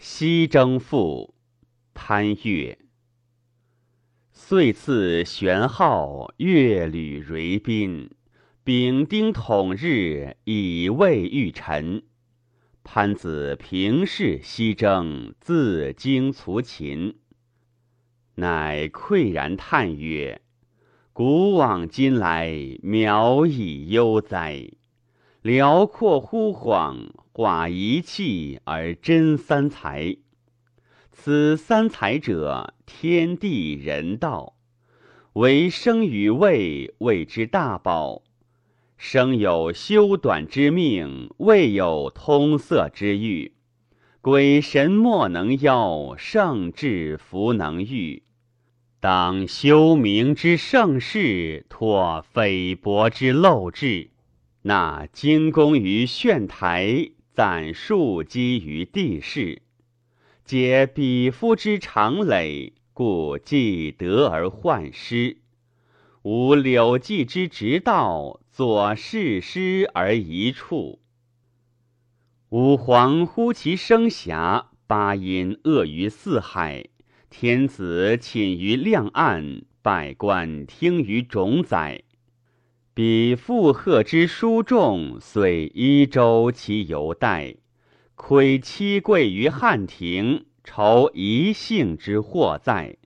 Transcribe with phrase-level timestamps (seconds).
[0.00, 1.34] 西征赋，
[1.92, 2.78] 潘岳。
[4.30, 8.08] 遂次玄号，乐履蕤宾。
[8.62, 12.04] 丙丁统日，以未遇臣。
[12.84, 17.16] 潘子平视西征，自京卒秦。
[18.36, 20.40] 乃喟然叹曰
[21.12, 22.48] ：“古往今来，
[22.84, 24.70] 渺矣悠哉！
[25.42, 30.16] 辽阔忽恍，寡一气而真三才。
[31.12, 34.56] 此三才者，天地人道。
[35.34, 38.24] 唯生与位，谓之大宝。
[38.96, 43.52] 生有修短之命，未有通塞之欲。
[44.20, 48.24] 鬼神莫能邀，圣智弗能御。
[48.98, 54.10] 当修明之盛世，拓菲薄之陋质。
[54.62, 59.62] 那精工于炫台，攒庶几于地势。
[60.44, 65.36] 皆彼夫之常累，故既得而患失。
[66.22, 68.40] 吾柳迹之直道。
[68.50, 70.98] 左视师而一处，
[72.48, 76.86] 吾皇乎其声遐，八音恶于四海，
[77.30, 82.02] 天子寝于亮岸，百官听于冢宰。
[82.98, 87.58] 彼负荷之书众，遂一周其犹待；
[88.16, 92.96] 窥七贵于汉庭，愁一姓之祸在。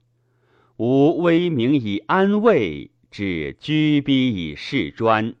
[0.77, 5.35] 吾威名以安慰，至居逼以事专。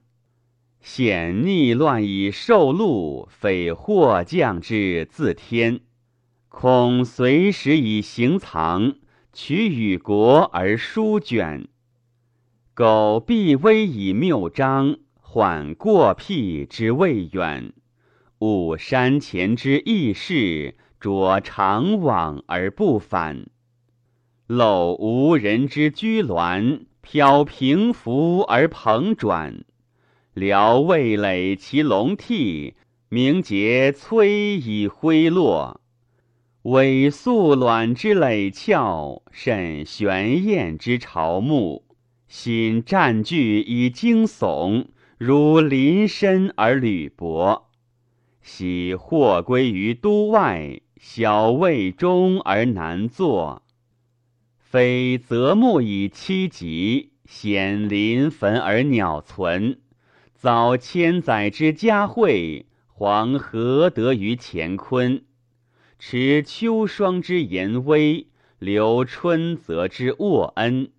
[0.79, 5.79] 现逆乱以受禄，匪祸降之自天，
[6.47, 8.97] 恐随时以行藏，
[9.33, 11.67] 取与国而书卷。
[12.75, 17.71] 苟必危以谬章，缓过辟之未远。
[18.39, 23.45] 吾山前之义士，着长往而不返。
[24.47, 29.63] 陋无人之居鸾，飘平浮而蓬转。
[30.33, 32.73] 辽未累其龙替，
[33.07, 35.79] 名节摧以挥落。
[36.63, 41.83] 委素卵之累翘，甚玄燕之朝暮。
[42.35, 44.87] 心占据以惊悚，
[45.19, 47.69] 如临深而履薄。
[48.41, 53.61] 喜或归于都外，小位中而难作。
[54.57, 59.77] 非择木以栖疾，险临坟而鸟存。
[60.33, 65.23] 早千载之佳惠，皇何得于乾坤？
[65.99, 68.25] 持秋霜之严威，
[68.57, 70.89] 留春泽之沃恩。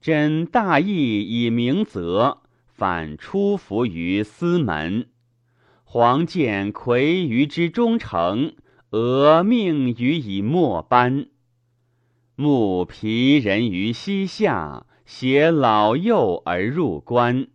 [0.00, 5.08] 朕大义以明则，反出伏于司门。
[5.84, 8.54] 黄见魁于之忠诚，
[8.92, 11.26] 俄命予以末班。
[12.34, 17.48] 牧疲人于膝下，携老幼而入关。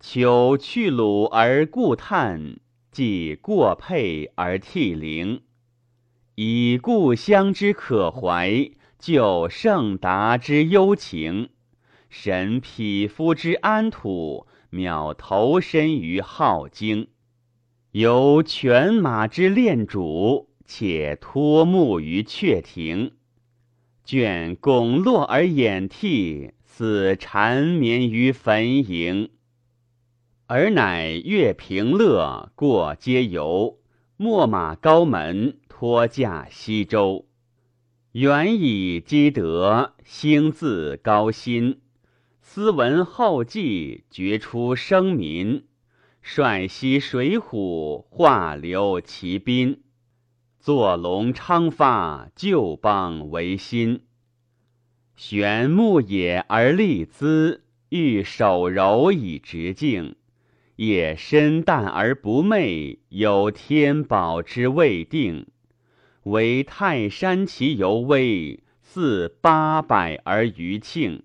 [0.00, 2.56] 求去鲁而故叹，
[2.90, 5.42] 既过沛而涕零。
[6.36, 8.70] 以故乡之可怀，
[9.04, 11.50] 就盛达之幽情。
[12.08, 17.08] 神匹夫之安土，渺投身于好经。
[17.90, 23.12] 由犬马之恋主，且托木于阙庭。
[24.06, 29.28] 倦拱落而掩涕，死缠绵于坟茔。
[30.46, 33.76] 尔乃乐平乐，过皆游；
[34.16, 37.26] 秣马高门，托驾西周。
[38.14, 41.80] 远以积德，兴自高辛。
[42.40, 45.64] 斯文后继，绝出生民。
[46.22, 49.80] 率西水浒，化流骑兵。
[50.60, 54.02] 坐龙昌发，旧邦维新。
[55.16, 60.14] 玄牧野而立姿，欲手柔以直径。
[60.76, 65.48] 也深淡而不昧，有天宝之未定。
[66.24, 71.22] 唯泰山其犹微，似八百而余庆。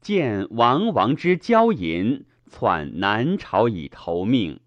[0.00, 4.60] 见王王之骄淫，篡南朝以投命。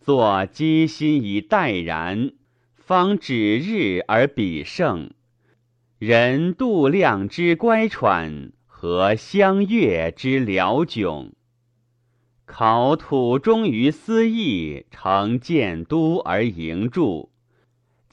[0.00, 2.32] 作积心以待然，
[2.74, 5.10] 方指日而比胜。
[5.98, 11.30] 人度量之乖舛，和相悦之辽迥。
[12.44, 17.30] 考土中于思义，成建都而营筑；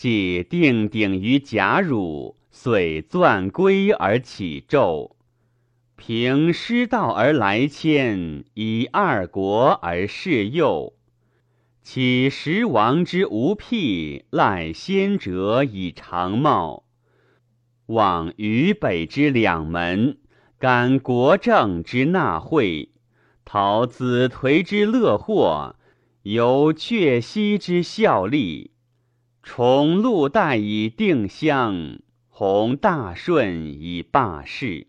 [0.01, 5.12] 既定鼎于甲汝，遂钻龟而起纣。
[5.95, 10.95] 凭师道而来迁，以二国而事右。
[11.83, 16.86] 岂时王之无辟，赖先哲以长茂。
[17.86, 20.18] 往渝北之两门，
[20.57, 22.89] 感国政之纳贿，
[23.45, 25.75] 讨子颓之乐祸，
[26.24, 28.71] 由阙西之效力。
[29.44, 32.00] 崇禄代以定襄，
[32.30, 34.88] 弘大顺以霸世，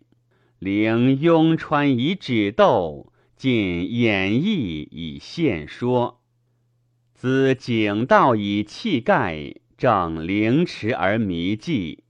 [0.59, 6.21] 领雍川以止斗，尽演义以献说。
[7.15, 12.03] 资景道以气盖，正凌迟而弥济。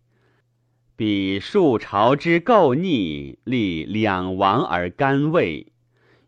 [0.95, 5.71] 彼数朝之构逆，立两王而甘位，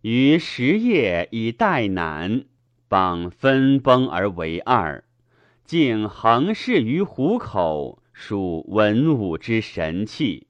[0.02, 2.46] 于时业以待难，
[2.88, 5.04] 邦分崩而为二。
[5.66, 10.46] 竟横视于虎口，属文武之神器。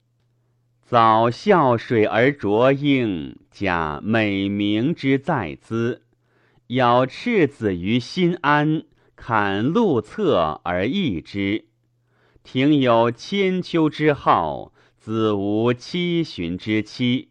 [0.82, 6.02] 早孝水而濯缨，假美名之在兹。
[6.68, 8.84] 咬赤子于心安，
[9.14, 11.64] 砍路侧而易之。
[12.42, 17.30] 庭有千秋之好，子无七旬之期。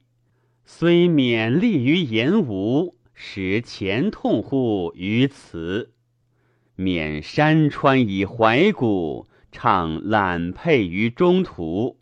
[0.65, 5.91] 虽勉励于言无，实前痛乎于辞。
[6.75, 11.97] 免山川以怀古，唱揽佩于中途；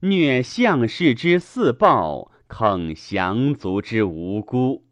[0.00, 4.84] 虐项氏之四暴，坑降卒之无辜。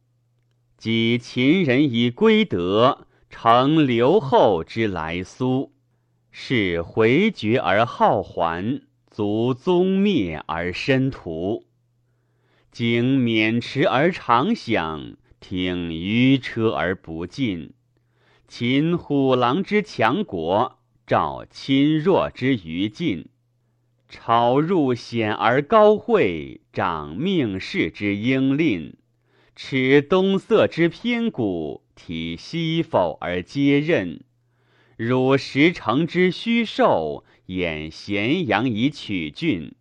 [0.76, 5.72] 及秦人以归德，成留后之来苏；
[6.30, 11.64] 是回绝而好还，卒宗灭而身屠。
[12.70, 17.72] 经免驰而常享，听舆车而不进。
[18.48, 23.26] 秦虎狼之强国，赵亲弱之余尽；
[24.08, 28.94] 朝入险而高会，长命世之英吝；
[29.56, 34.20] 持东塞之偏谷，体西否而接任；
[34.96, 39.72] 汝石城之虚寿，掩咸阳以取郡；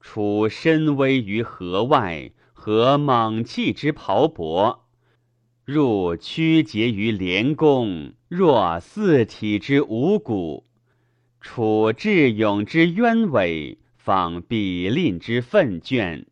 [0.00, 4.83] 处身危于河外，和猛气之磅礴。
[5.64, 10.64] 入屈节于连公，若四体之五谷；
[11.40, 16.26] 处智勇之渊伟，仿比吝之奋卷。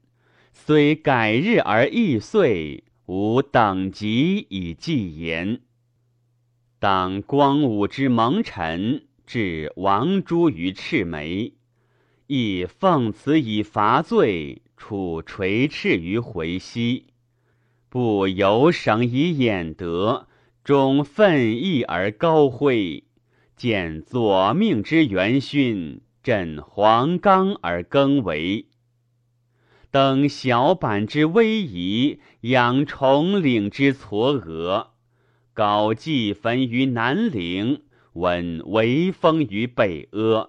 [0.52, 5.62] 虽改日而易岁，无等级以计言。
[6.78, 11.55] 当光武之蒙尘，置王朱于赤眉；
[12.26, 17.06] 亦奉辞以伐罪，处垂翅于回西。
[17.92, 20.26] 不由省以掩德，
[20.64, 23.04] 终奋毅而高辉；
[23.54, 28.64] 见左命之元勋，振黄冈而更为。
[29.90, 34.86] 登小板之威仪，仰重岭之嵯峨。
[35.52, 37.82] 高祭坟于南陵，
[38.14, 40.48] 闻微风于北阿。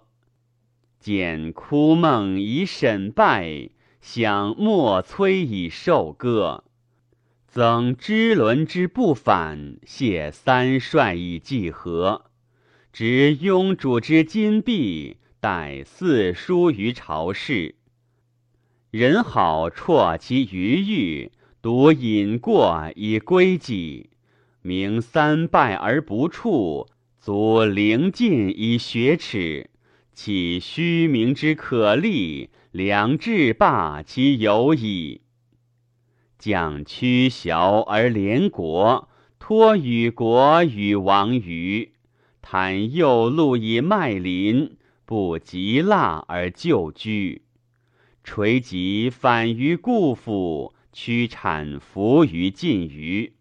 [0.97, 3.67] 见枯梦以审拜，
[3.99, 6.63] 想莫摧以受歌。
[7.55, 12.23] 曾知伦之不反，谢三帅以济和；
[12.91, 17.75] 执雍主之金币，待四书于朝事。
[18.89, 24.09] 人好辍其余欲，独饮过以归己。
[24.63, 26.88] 名三拜而不处，
[27.19, 29.69] 足灵尽以学耻。
[30.12, 32.50] 岂虚名之可立？
[32.72, 35.22] 良治罢其有矣。
[36.43, 39.07] 将屈淆而连国，
[39.39, 41.91] 托与国与王于；
[42.45, 47.43] 袒右路以麦林，不及腊而就居。
[48.25, 53.31] 垂棘反于故府，屈产服于晋于。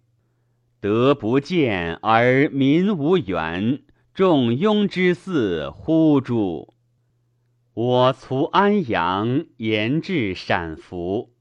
[0.79, 3.83] 德不见而民无远，
[4.15, 6.73] 众庸之嗣呼诸。
[7.75, 11.33] 我卒安阳，言至陕服。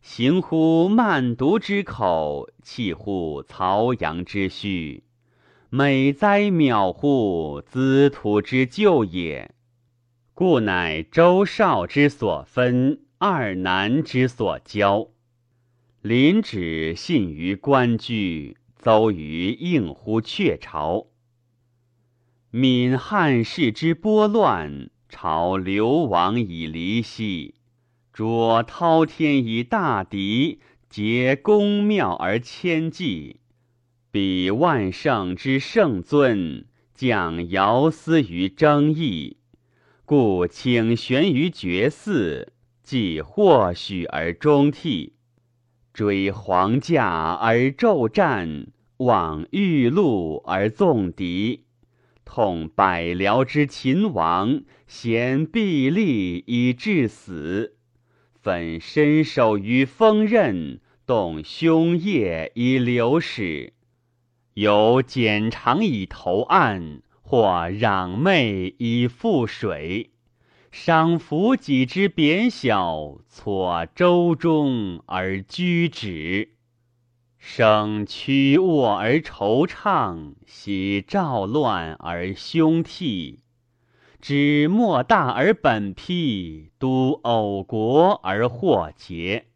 [0.00, 5.02] 行乎慢读之口，气乎曹阳之墟。
[5.68, 9.54] 美哉渺乎兹土之旧也！
[10.32, 15.08] 故乃周少之所分，二南之所交。
[16.00, 21.08] 临止信于官居，邹于应乎阙巢。
[22.50, 27.54] 闽汉室之拨乱，朝流亡以离兮。
[28.20, 30.60] 卓滔天以大敌，
[30.90, 33.40] 结宫庙而千计。
[34.10, 39.38] 比万圣之圣尊，降尧司于争议。
[40.04, 42.48] 故请悬于绝嗣，
[42.82, 45.14] 既或许而中替。
[45.94, 48.66] 追皇驾而骤战，
[48.98, 51.64] 往玉鹿而纵敌，
[52.26, 57.78] 痛百僚之秦王，嫌臂力以致死。
[58.42, 63.74] 奋身首于锋刃，动胸腋以流矢。
[64.54, 70.12] 有剪长以投岸，或攘媚以覆水。
[70.70, 76.52] 赏服己之贬小，错舟中而居止。
[77.36, 83.40] 生屈卧而惆怅，喜兆乱而凶涕。
[84.20, 89.46] 知莫大而本披，都偶国而祸结。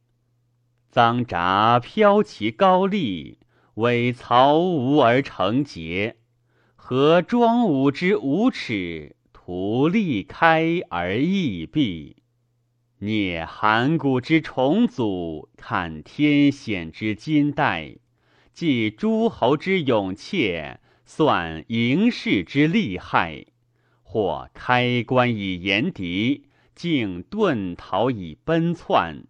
[0.92, 3.38] 臧札飘其高丽，
[3.74, 6.16] 伪曹吴而成节。
[6.74, 12.22] 何庄武之无耻，图利开而易闭。
[13.00, 17.96] 聂函谷之重祖，看天险之金代，
[18.52, 23.46] 记诸侯之勇怯，算嬴氏之利害。
[24.14, 29.24] 或开关以严敌，竟遁逃以奔窜。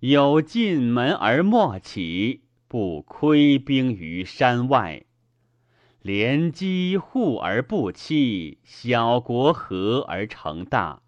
[0.00, 5.04] 有进门而莫起，不窥兵于山外。
[6.02, 11.02] 连击户而不欺，小国和而成大。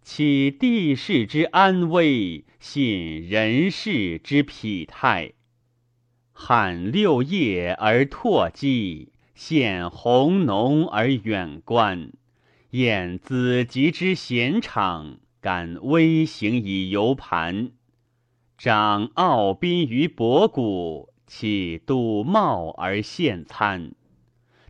[0.00, 5.34] 岂地势之安危，信人事之匹态。
[6.32, 12.12] 罕六业而拓基，献弘农而远观。
[12.76, 17.70] 宴子集之闲场，敢微行以游盘。
[18.58, 23.92] 长傲宾于博谷，岂笃茂而献餐。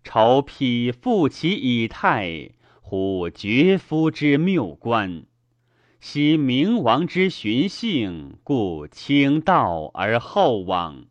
[0.04, 5.24] 愁匹复其以态，虎绝夫之谬观，
[5.98, 11.06] 昔明王之循性，故轻道而后往；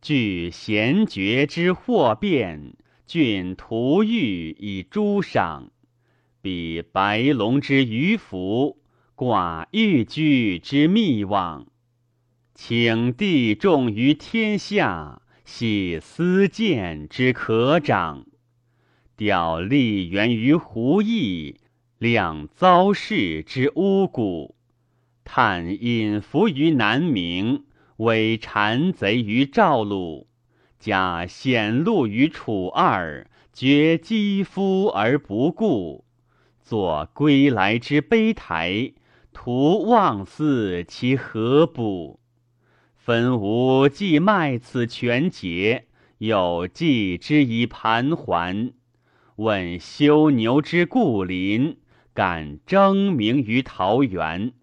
[0.00, 2.72] 据贤绝之祸变，
[3.06, 5.68] 郡图欲以诛赏；
[6.44, 8.76] 比白龙之鱼凫，
[9.16, 11.68] 寡玉居之密望。
[12.54, 18.26] 请地重于天下，系私见之可长。
[19.16, 21.56] 吊力源于狐疫，
[21.96, 24.52] 量遭事之巫蛊；
[25.24, 27.62] 叹隐伏于南冥，
[27.96, 30.26] 为谗贼于赵鲁；
[30.78, 36.03] 假显露于楚二，绝肌肤而不顾；
[36.64, 38.94] 作归来之碑台，
[39.34, 42.20] 徒妄思其何补？
[42.96, 45.84] 分吾既卖此全节，
[46.16, 48.72] 有计之以盘桓。
[49.36, 51.76] 问修牛之故林，
[52.14, 54.54] 敢争名于桃源。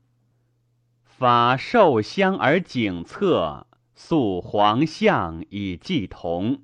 [1.04, 6.64] 发寿香而景侧，塑黄象以祭同。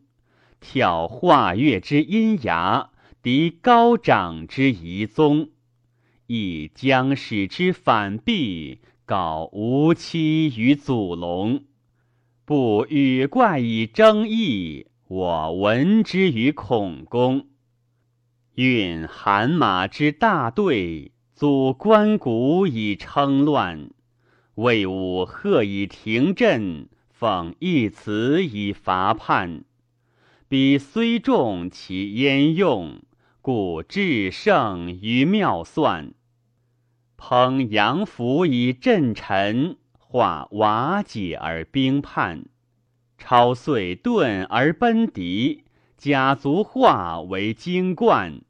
[0.60, 2.90] 跳画月之阴崖，
[3.30, 5.50] 敌高长之遗宗。
[6.28, 11.66] 亦将使之反避，告无期于祖龙。
[12.46, 17.48] 不与怪以争议，我闻之于孔公。
[18.56, 23.90] 运韩马之大队，阻关谷以称乱；
[24.56, 29.66] 魏武贺以停阵，奉一辞以伐叛。
[30.48, 33.02] 彼虽重其焉用，
[33.48, 36.14] 故至胜于妙算。
[37.18, 42.48] 烹阳符以镇臣，化瓦解而兵叛。
[43.18, 45.64] 超遂遁而奔敌，
[45.96, 48.42] 甲卒化为荆冠。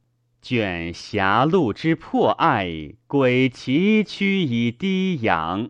[0.41, 5.69] 卷狭路之破隘，鬼崎岖以低仰；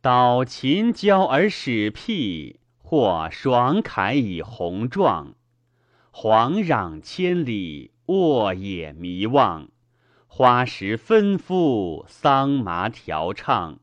[0.00, 5.34] 导秦交而使辟，或爽凯以宏壮。
[6.10, 9.68] 惶攘千里，沃野弥望。
[10.26, 13.78] 花石纷夫，桑麻调畅。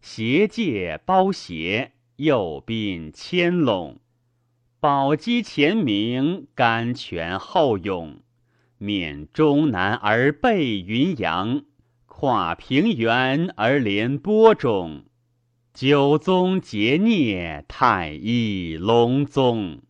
[0.00, 3.98] 斜界包斜，右宾牵拢。
[4.78, 8.20] 宝鸡前明，甘泉后涌。
[8.78, 11.64] 免中南而背云阳，
[12.06, 15.04] 跨平原而连播种。
[15.72, 19.80] 九宗结孽，太一隆宗。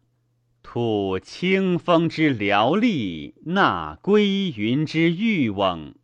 [0.75, 5.95] 吐清风之辽丽，纳归云之玉瓮。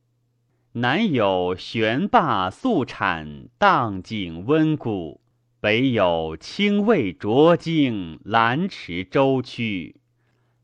[0.74, 5.18] 南有悬灞素产，荡景温谷；
[5.60, 9.96] 北有清渭浊泾，兰池舟曲。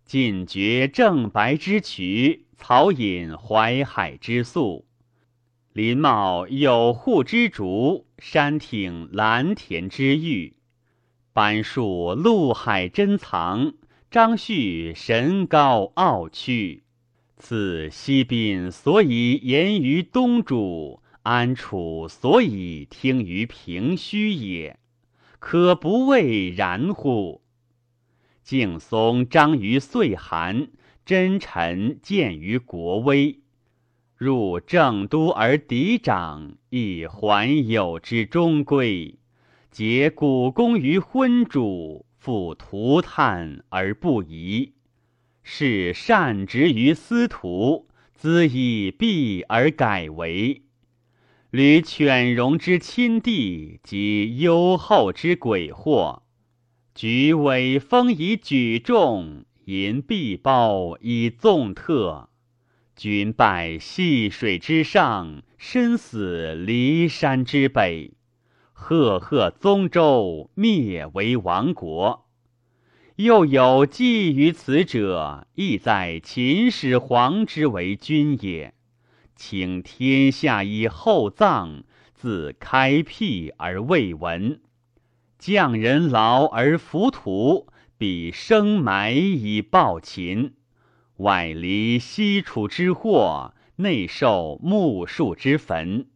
[0.04, 4.86] 尽绝正白之渠，草饮淮海之粟。
[5.72, 10.54] 林茂有户之竹，山挺蓝田之玉。
[11.32, 13.74] 班树陆海珍藏，
[14.16, 16.84] 张旭神高傲屈，
[17.36, 24.78] 此西宾所以言于东主，安楚所以听于平虚也，
[25.38, 27.42] 可不谓然乎？
[28.42, 30.68] 敬松张于岁寒，
[31.04, 33.40] 真臣见于国威。
[34.16, 39.18] 入正都而嫡长，亦还有之中规；
[39.70, 44.72] 结古功于昏主，复涂炭而不移。
[45.44, 50.62] 是善执于司徒，兹以弊而改为。
[51.50, 56.24] 履犬戎之亲弟，及优厚之鬼祸，
[56.96, 62.30] 举尾风以举重，银币包以纵特。
[62.96, 68.14] 君拜细水之上，身死骊山之北。
[68.78, 72.26] 赫赫宗周，灭为亡国。
[73.16, 78.74] 又有寄于此者，亦在秦始皇之为君也。
[79.34, 84.60] 请天下以厚葬，自开辟而未闻。
[85.38, 90.54] 匠人劳而浮屠，比生埋以报秦。
[91.16, 96.06] 外离西楚之祸，内受木树之坟。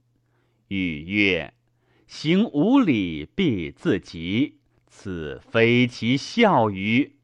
[0.68, 1.54] 语曰
[2.12, 4.58] ：“行无礼，必自极。
[4.88, 7.14] 此非其孝于。”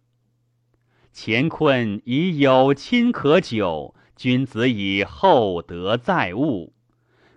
[1.13, 6.73] 乾坤以有亲可久，君子以厚德载物。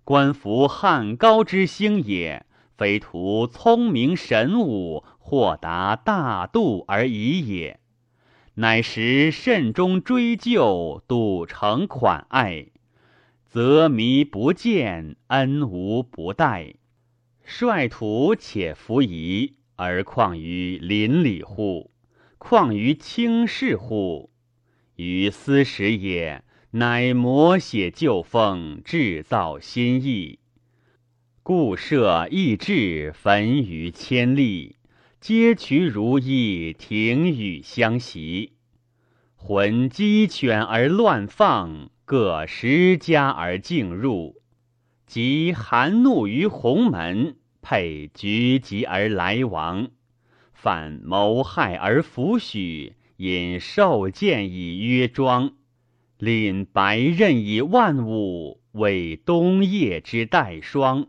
[0.04, 2.46] 观夫汉高之兴也，
[2.78, 7.80] 非图聪明神武、豁达大度而已也。
[8.54, 12.68] 乃时慎终追究，笃诚款爱，
[13.48, 16.76] 则弥不见，恩无不待。
[17.52, 21.90] 率土且弗夷，而况于邻里乎？
[22.38, 24.30] 况于轻视乎？
[24.96, 30.38] 于斯时也，乃摹写旧风，制造新意，
[31.42, 34.76] 故设义志，焚于千里。
[35.20, 38.54] 皆渠如意，庭宇相袭。
[39.36, 44.36] 魂鸡犬而乱放，各十家而竞入。
[45.08, 49.90] 即含怒于鸿门，配局吉而来往。
[50.54, 55.54] 反谋害而弗许，引受见以约庄。
[56.18, 61.08] 领白刃以万物，为冬夜之代霜。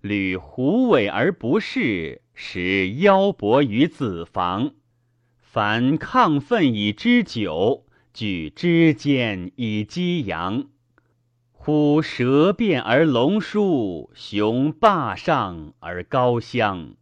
[0.00, 2.22] 履狐尾而不是。
[2.42, 4.72] 使腰帛于子房，
[5.42, 10.70] 凡亢奋以知酒，举之间以激扬。
[11.62, 16.94] 虎蛇变而龙舒，熊霸上而高香。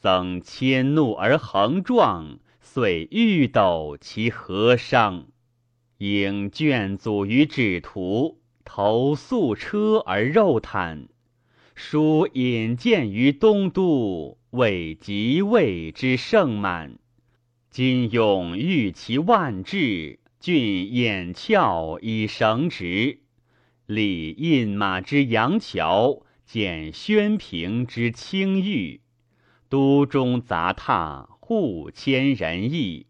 [0.00, 5.26] 增迁怒而横壮，遂欲斗其何伤？
[5.98, 11.06] 应卷祖于纸图，投素车而肉坦。
[11.76, 14.36] 书引荐于东都。
[14.50, 16.98] 为即位之盛满，
[17.70, 23.20] 今用欲其万志，郡眼翘以绳直，
[23.94, 29.02] 立印马之阳桥，见宣平之清玉，
[29.68, 33.06] 都中杂沓，户谦仁义，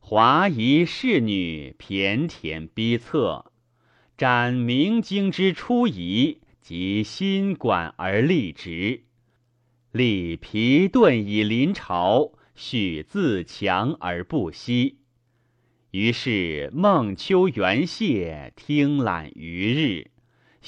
[0.00, 3.52] 华夷侍女，骈田逼策，
[4.16, 9.04] 展明经之初仪，及新馆而立直。
[9.92, 14.98] 立皮顿以临朝，许自强而不息。
[15.92, 20.10] 于是孟秋、元谢听览余日，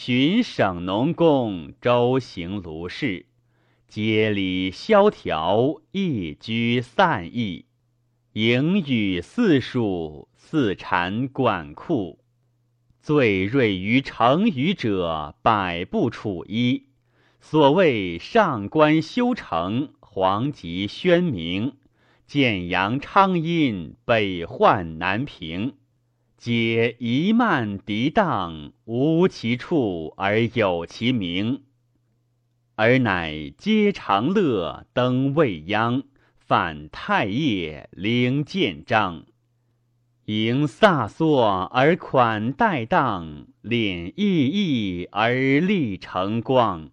[0.02, 3.26] 巡省农工，周行卢氏，
[3.86, 7.66] 皆礼萧条，一居散逸。
[8.32, 12.18] 盈语四数，四禅管库。
[13.02, 16.86] 最锐于成语者，百步处一。
[17.38, 21.74] 所谓上官修成，黄极宣明，
[22.26, 25.74] 建阳昌阴，北患南平，
[26.40, 31.64] 皆一慢涤荡，无其处而有其名。
[32.76, 36.02] 而乃皆长乐，登未央，
[36.38, 39.26] 反太液，领建章，
[40.24, 46.88] 迎飒缩而款待当，敛逸逸而立成光。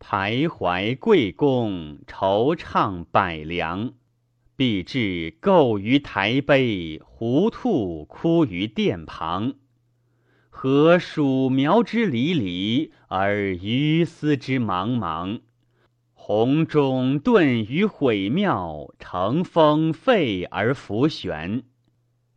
[0.00, 3.92] 徘徊贵宫，惆怅百良，
[4.58, 9.54] 必至构于台碑，胡兔哭于殿旁。
[10.50, 15.42] 何黍苗之离离，而鱼斯之茫茫？
[16.12, 21.62] 洪钟顿于毁庙，乘风废而浮悬。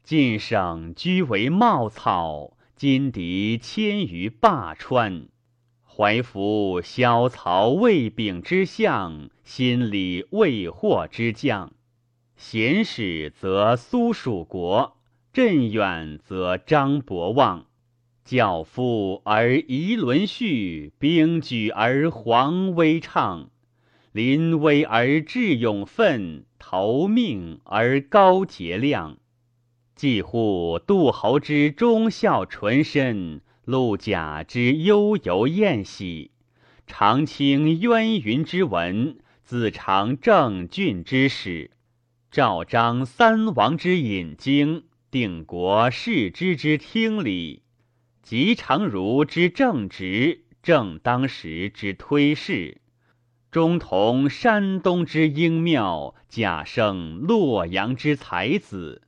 [0.03, 5.27] 晋省居为茂草，金敌迁于霸川。
[5.83, 11.73] 怀服萧曹魏丙之相，心里魏霍之将。
[12.41, 14.97] 贤使则苏蜀国，
[15.31, 17.67] 镇远则张伯望。
[18.25, 23.51] 教父而夷伦序，兵举而黄威畅，
[24.11, 29.19] 临危而智勇奋，投命而高节亮。
[29.95, 33.41] 几乎杜侯之忠孝纯深。
[33.65, 36.31] 陆贾之悠游宴喜，
[36.87, 41.69] 常清渊云之文，子长正郡之史，
[42.31, 47.63] 赵章三王之引经，定国世之之听礼，
[48.23, 52.79] 吉常如之正直，正当时之推事，
[53.51, 59.01] 中同山东之英妙，贾胜洛阳之才子。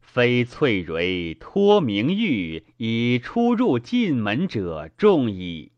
[0.00, 5.72] 非翠蕊托名誉以出入进门者众矣，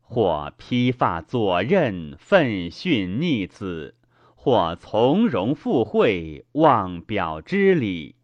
[0.00, 3.94] 或披发左衽，奋训逆子；
[4.48, 8.14] 或从容附会，忘表之礼；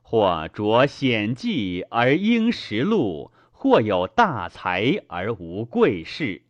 [0.00, 6.44] 或着险计而应实禄；或有大才而无贵士，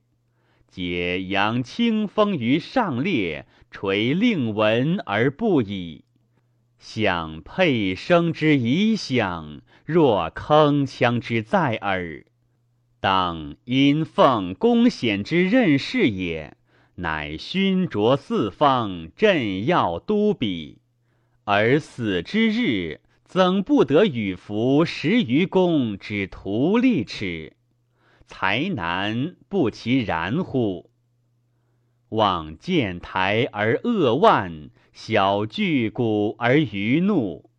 [0.69, 6.05] 皆扬清风于上列，垂令闻而不已。
[6.79, 12.25] 想佩声之以响，若铿锵之在耳。
[13.01, 16.57] 当因奉公显之任事也，
[16.97, 20.79] 乃勋卓四方，镇要都比。
[21.45, 27.55] 而死之日，怎不得与服十余公之徒利齿？
[28.27, 30.91] 才难不其然乎？
[32.11, 34.71] 望见台而扼腕。
[34.93, 37.51] 小巨鼓而余怒，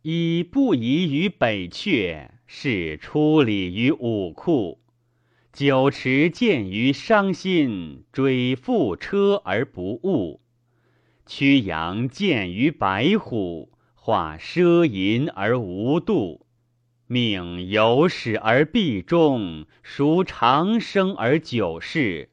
[0.00, 4.80] 以不宜于北阙，是出礼于武库。
[5.58, 10.40] 酒池见于伤心，追覆车而不误。
[11.26, 16.46] 曲阳见于白虎，化奢淫而无度。
[17.08, 22.30] 命有始而必终，孰长生而久逝？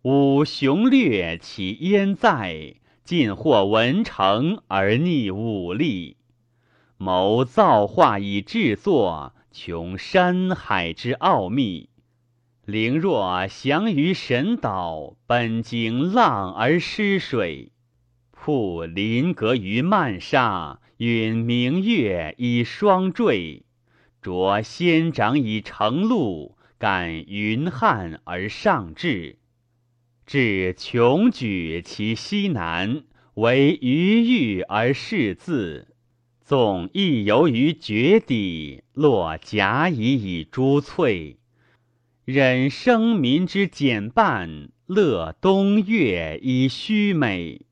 [0.00, 2.76] 吾雄略其焉在？
[3.04, 6.16] 尽获文成而逆武力，
[6.96, 11.90] 谋造化以制作，穷山海之奥秘。
[12.64, 17.72] 灵若降于神岛，本经浪而失水。
[18.30, 23.64] 瀑临阁于漫沙，允明月以双坠。
[24.20, 29.38] 着仙掌以成露，感云汉而上至。
[30.24, 33.02] 至穷举其西南，
[33.34, 35.88] 为余欲而视字，
[36.44, 41.38] 纵亦游于绝底，落甲乙以珠翠。
[42.24, 47.62] 忍生民之减半，乐东岳以虚美。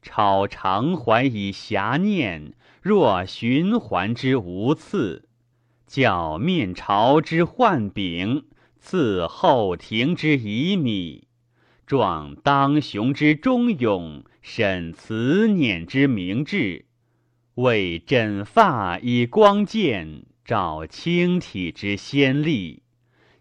[0.00, 5.28] 超常怀以遐念，若循环之无次。
[5.86, 8.44] 教面朝之幻柄，
[8.78, 11.28] 赐后庭之遗米。
[11.86, 16.86] 壮当雄之忠勇，审慈辇之明志，
[17.56, 22.83] 为枕发以光剑，照清体之先例，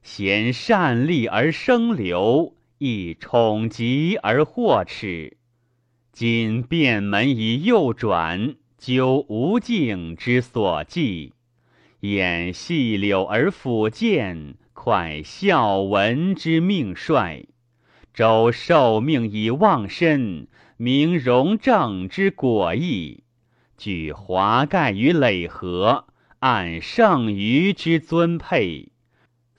[0.04, 5.38] 贤善利而生流，亦宠极而获耻。
[6.12, 11.34] 今变门以右转，究无尽之所寄，
[12.02, 17.46] 掩细柳而抚剑，快孝文之命帅。
[18.13, 23.24] 周受命以忘身，明荣正之果意，
[23.78, 26.08] 举华盖于累河，
[26.39, 28.89] 按圣虞之尊佩，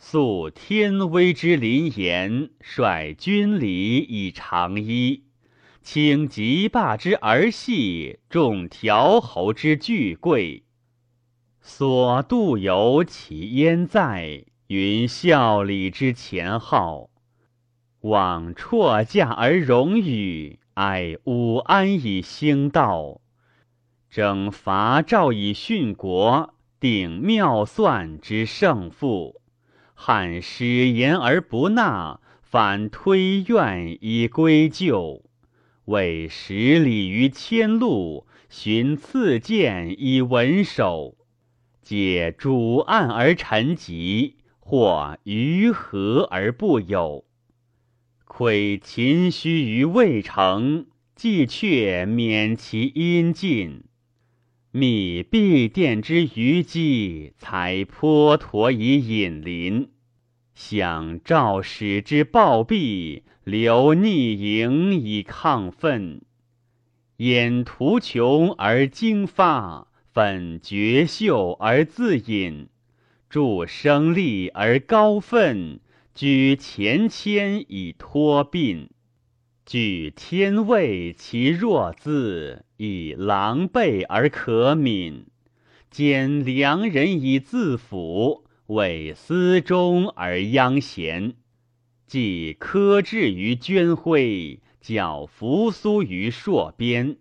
[0.07, 5.23] 肃天威之林严，率军礼以长揖，
[5.81, 10.65] 轻极霸之儿戏，重条侯之巨贵，
[11.63, 14.45] 所度游其焉在？
[14.67, 17.09] 云孝礼之前号。
[18.01, 23.23] 往辍驾而荣与，哀武安以兴道；
[24.11, 29.41] 征伐赵以殉国，定妙算之胜负。
[30.07, 35.23] 汉使言而不纳，反推怨以归咎。
[35.87, 41.17] 为十里于千路，寻赐剑以文守。
[41.81, 47.25] 解主案而臣疾，或于和而不有。
[48.27, 50.85] 窥秦虚于渭城，
[51.17, 53.85] 既却免其阴尽。
[54.71, 59.89] 密必殿之余迹，才颇陀以隐临。
[60.55, 66.23] 想赵使之暴毙，留逆营以亢奋。
[67.17, 72.69] 掩图穷而经发，粉绝秀而自隐，
[73.29, 75.81] 助生力而高愤，
[76.15, 78.91] 居前谦以托殡。
[79.67, 85.25] 举天位其弱自，以狼狈而可悯；
[85.91, 91.35] 兼良人以自辅，为私中而殃贤。
[92.07, 97.17] 既科至于捐徽，教扶苏于朔边，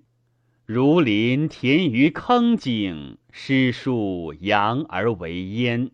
[0.65, 5.91] 如临田于坑井，诗书扬而为焉。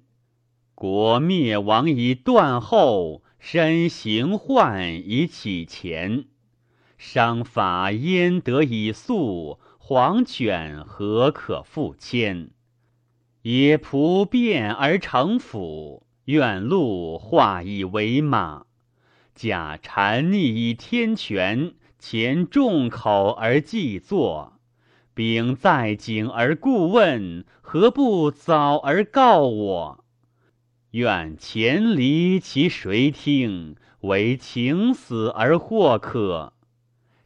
[0.75, 6.25] 国灭亡以断后，身行患以启前。
[6.97, 9.59] 商法焉得以速？
[9.77, 12.51] 黄犬何可复迁？
[13.43, 18.65] 野仆变而成府，愿鹿化以为马。
[19.33, 24.59] 假谗逆以天权，前众口而祭作。
[25.13, 30.03] 秉在井而故问，何不早而告我？
[30.91, 33.77] 愿前离其谁听？
[34.01, 36.51] 为情死而或可。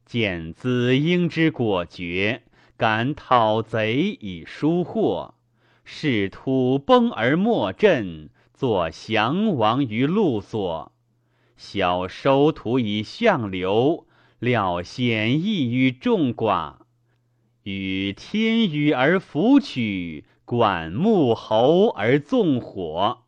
[0.05, 2.43] 见子婴之果决，
[2.77, 5.35] 敢讨贼以疏祸；
[5.83, 10.91] 视土崩而莫振，作降亡于路所。
[11.57, 14.07] 小收徒以相流，
[14.39, 16.75] 料险易于众寡。
[17.63, 23.23] 与天宇而弗取，管木侯而纵火，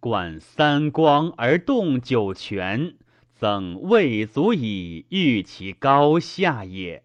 [0.00, 2.94] 管三光而动九泉。
[3.34, 7.04] 曾未足以喻其高下也。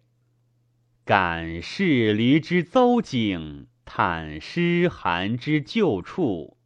[1.04, 6.56] 感视驴之邹景，叹诗寒之旧处。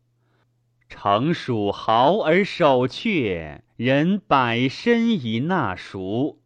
[0.88, 6.40] 成属豪而守阙，人百身以纳赎。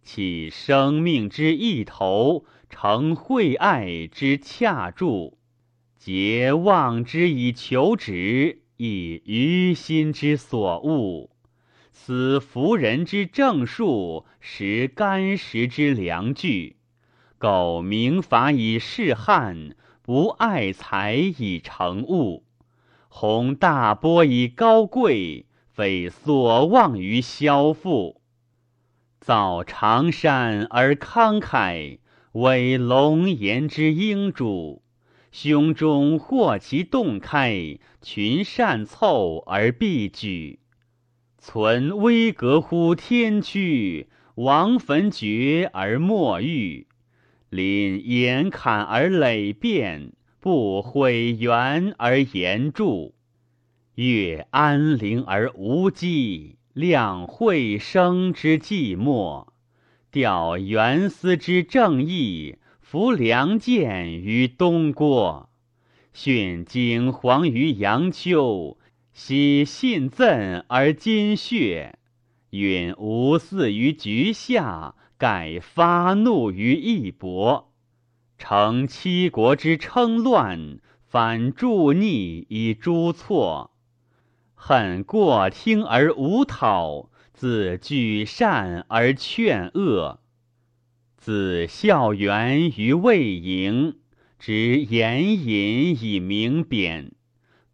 [0.00, 5.38] 其生命之一头，成惠爱之恰助。
[5.96, 11.30] 结望之以求职，以于心之所恶。
[11.90, 16.76] 此服人之正数，食干食之良具。
[17.38, 19.74] 苟明法以示汉，
[20.08, 22.46] 无爱财以成物。
[23.10, 28.22] 弘大波以高贵，非所望于萧父。
[29.20, 31.98] 造长山而慷慨，
[32.32, 34.82] 为龙颜之英主。
[35.30, 40.60] 胸中获其洞开，群善凑而必举。
[41.36, 46.86] 存危格乎天躯，亡坟绝而莫遇。
[47.50, 53.12] 临严坎而累变，不毁原而言著。
[53.94, 59.48] 越安陵而无迹，量会生之寂寞。
[60.10, 65.50] 调元思之正义，扶良剑于东郭。
[66.12, 68.76] 训景皇于阳丘。
[69.12, 71.98] 昔信赠而今血，
[72.50, 77.72] 允无嗣于局下，盖发怒于一搏，
[78.38, 83.72] 成七国之称乱，反助逆以诛错，
[84.54, 90.20] 恨过听而无讨，自举善而劝恶，
[91.16, 93.98] 自孝元于魏营，
[94.38, 97.12] 执言隐以明贬。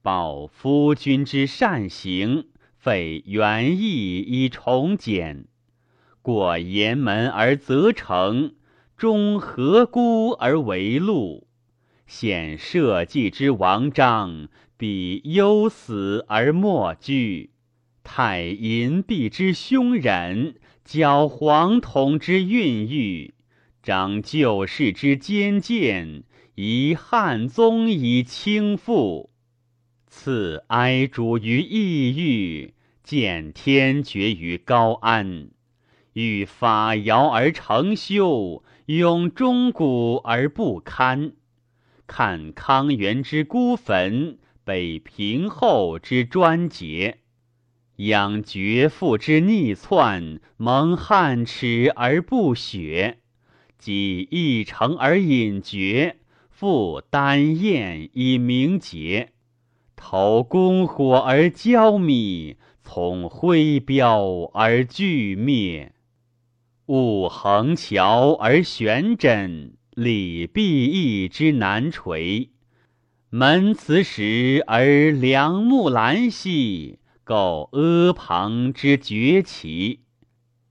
[0.00, 5.46] 报夫君之善行，废原意以重简；
[6.24, 8.54] 过严门而则成，
[8.96, 11.46] 终何辜而为禄？
[12.06, 17.50] 显社稷之王章，彼忧死而莫惧；
[18.02, 23.34] 太淫蔽之凶忍，矫黄统之孕育，
[23.82, 29.28] 彰旧世之坚谏，以汉宗以倾覆。
[30.06, 35.50] 赐哀主于异域，见天绝于高安。
[36.14, 41.32] 欲法尧而成修，永钟鼓而不堪。
[42.06, 47.18] 看康元之孤坟，北平后之专节，
[47.96, 53.18] 养绝父之逆篡，蒙汉耻而不雪。
[53.76, 59.32] 即一城而隐绝，复丹燕以明节。
[59.96, 65.93] 投公火而焦弭，从灰标而俱灭。
[66.86, 72.50] 务横桥而悬枕，礼毕义之难垂。
[73.30, 80.00] 门此时而良木兰兮，构阿房之绝奇。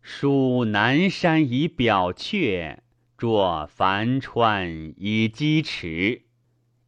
[0.04, 2.78] 属南山以表阙，
[3.18, 6.22] 作樊川以击池。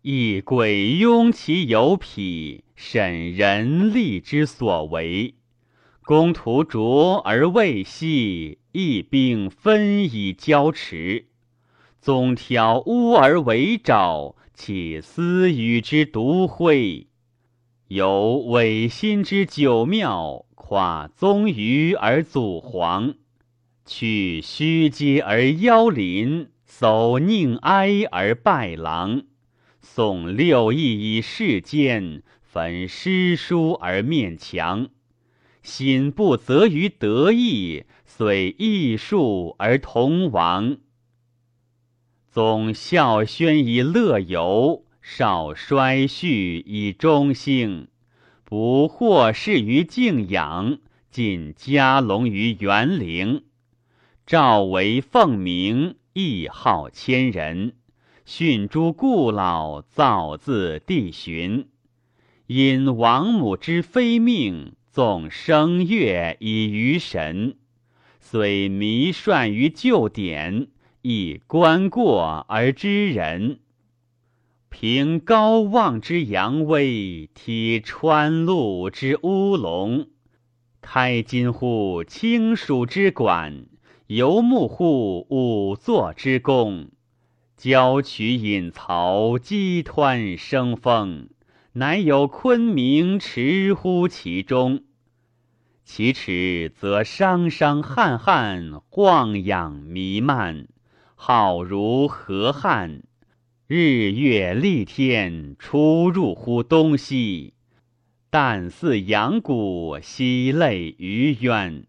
[0.03, 5.33] 亦鬼拥其有匹，审人力之所为。
[6.03, 11.27] 公图卓而未细，一兵分以交持。
[12.01, 14.35] 总挑乌而为爪。
[14.53, 17.07] 岂思与之独会？
[17.87, 23.15] 有违心之九妙，跨宗隅而祖皇，
[23.85, 29.23] 去虚阶而邀邻，叟宁哀而拜郎，
[29.83, 34.87] 诵六艺以世间，焚诗书而面墙。
[35.65, 40.77] 心不择于得意，遂艺术而同亡。
[42.29, 47.87] 总孝宣以乐游，少衰恤以忠兴，
[48.43, 50.77] 不惑事于敬仰，
[51.09, 53.43] 尽家隆于园陵。
[54.25, 57.73] 赵为凤鸣，亦号千人。
[58.25, 61.69] 训诸故老，造自地寻。
[62.47, 67.57] 因王母之非命，纵声乐以娱神，
[68.21, 70.69] 虽迷涮于旧典。
[71.01, 73.59] 以观过而知人，
[74.69, 80.07] 凭高望之扬威，体川陆之乌龙，
[80.79, 83.65] 开金户清暑之馆，
[84.07, 86.87] 游牧户五座之宫，
[87.57, 91.27] 交曲引曹，激湍生风，
[91.77, 94.83] 乃有昆明驰乎其中。
[95.83, 100.69] 其池则商商汉汉，晃仰弥漫。
[101.15, 103.03] 好如河汉，
[103.67, 107.55] 日月丽天，出入乎东西。
[108.29, 111.85] 但似阳谷，兮类于渊。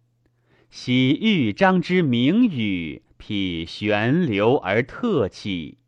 [0.69, 5.79] 昔豫章之名语，披玄流而特气，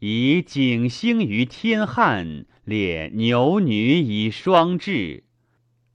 [0.00, 5.24] 以景星于天汉，列牛女以双至。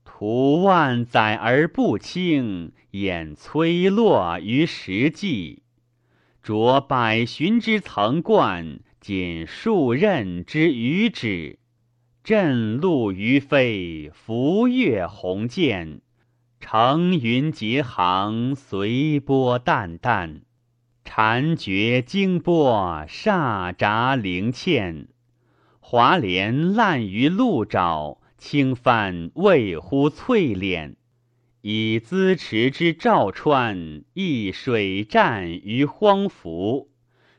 [0.04, 5.62] 图万载而不清，掩摧落于石际。
[6.42, 11.58] 着百寻之层冠，仅数仞之余止。
[12.24, 16.00] 振鹿于飞，浮越鸿渐。
[16.60, 20.42] 乘云结航，随波淡淡。
[21.04, 25.06] 禅绝惊波，煞札灵嵌。
[25.90, 30.96] 华莲烂于鹿爪，轻帆未乎翠敛。
[31.62, 36.88] 以资池之赵川，一水战于荒服；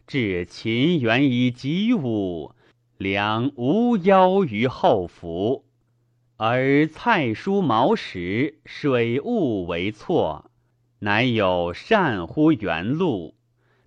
[0.07, 2.55] 至秦原以及武，
[2.97, 5.65] 良无夭于后服。
[6.37, 10.49] 而蔡书毛石，水物为错，
[11.01, 13.35] 乃有善乎原路，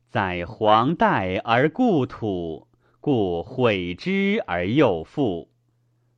[0.08, 2.68] 在黄代而故土，
[3.02, 5.50] 故毁之而又复。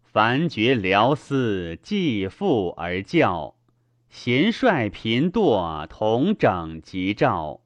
[0.02, 3.54] 凡绝辽思，继复而教。
[4.10, 7.62] 贤率贫惰，同整吉兆；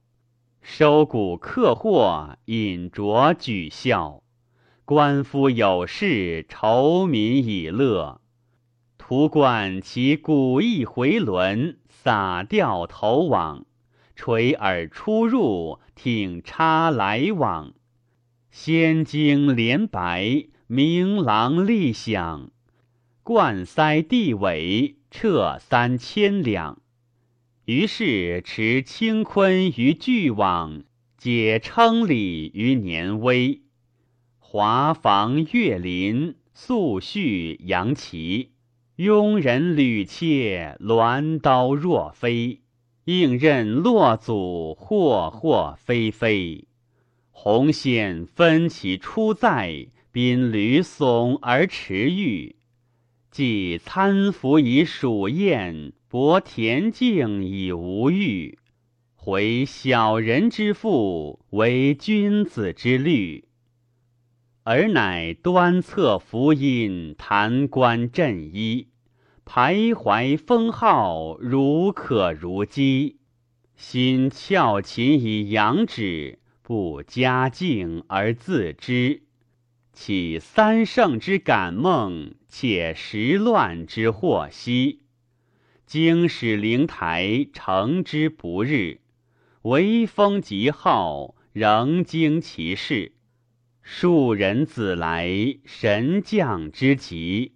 [0.63, 4.23] 收谷克货，引浊举孝。
[4.85, 8.21] 官夫有事，愁民以乐。
[8.99, 13.67] 徒观其古意回轮，洒掉头往，
[14.15, 17.75] 垂耳出入，挺插来往。
[18.51, 22.51] 仙经连白，明朗立响。
[23.23, 24.97] 冠塞地尾。
[25.11, 26.83] 撤三千两，
[27.65, 30.85] 于是持清坤于巨网，
[31.17, 33.63] 解称礼于年微。
[34.39, 38.51] 华房月林，素序扬旗，
[38.99, 42.61] 庸人履妾，鸾刀若飞。
[43.07, 46.68] 应任落祖，祸祸非非。
[47.41, 52.57] 红线分其出在，宾履耸而驰玉。
[53.31, 58.59] 既参服以属宴，博田径以无欲。
[59.15, 63.45] 回小人之腹，为君子之虑。
[64.65, 68.89] 尔乃端侧福音，弹冠振衣，
[69.47, 73.19] 徘徊风号，如可如鸡。
[73.77, 79.23] 心翘琴以扬止，不嘉敬而自知。
[79.95, 85.01] 起三圣之感梦，且时乱之祸兮。
[85.87, 89.01] 经史灵台，成之不日。
[89.63, 93.13] 为风极号，仍经其事。
[93.81, 95.27] 庶人子来，
[95.65, 97.55] 神将之极。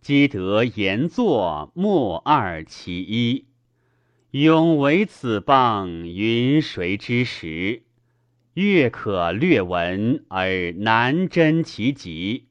[0.00, 3.46] 积得言作，莫二其一。
[4.30, 7.82] 永为此谤，云谁之时？
[8.54, 12.46] 月可略闻，而难真其极。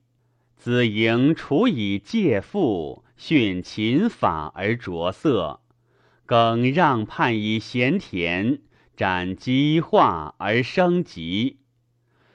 [0.58, 5.62] 子营处以借父，训秦法而着色；
[6.26, 8.60] 耿让叛以贤田，
[8.98, 11.60] 斩激化而生疾。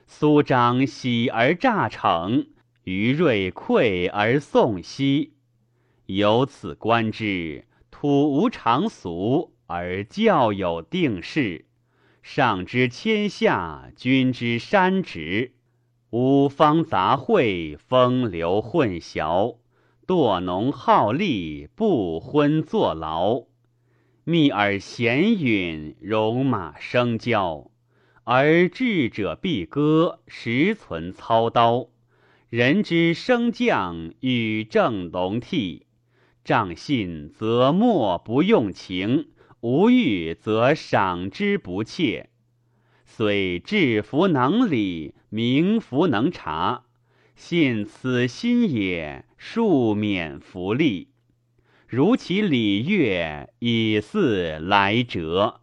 [0.06, 2.46] 苏张喜而诈逞。
[2.84, 5.34] 于瑞溃而送息，
[6.06, 11.66] 由此观之，土无常俗，而教有定势。
[12.22, 15.52] 上知天下，君之山直。
[16.10, 19.56] 五方杂会，风流混淆，
[20.06, 23.44] 惰农好利，不婚坐牢。
[24.24, 27.70] 密而闲允，戎马生交，
[28.24, 31.88] 而智者必歌，实存操刀。
[32.48, 35.84] 人之升降，与正龙替；
[36.44, 39.28] 仗信则莫不用情，
[39.60, 42.30] 无欲则赏之不切。
[43.04, 46.84] 虽智弗能理，明弗能察，
[47.34, 51.08] 信此心也，庶免福利。
[51.86, 55.60] 如其礼乐，以俟来者。